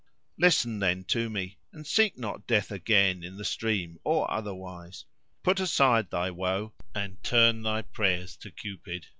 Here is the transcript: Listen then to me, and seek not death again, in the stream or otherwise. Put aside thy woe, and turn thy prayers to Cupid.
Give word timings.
Listen 0.39 0.79
then 0.79 1.03
to 1.03 1.29
me, 1.29 1.59
and 1.71 1.85
seek 1.85 2.17
not 2.17 2.47
death 2.47 2.71
again, 2.71 3.23
in 3.23 3.37
the 3.37 3.45
stream 3.45 3.99
or 4.03 4.31
otherwise. 4.31 5.05
Put 5.43 5.59
aside 5.59 6.09
thy 6.09 6.31
woe, 6.31 6.73
and 6.95 7.21
turn 7.23 7.61
thy 7.61 7.83
prayers 7.83 8.35
to 8.37 8.49
Cupid. 8.49 9.05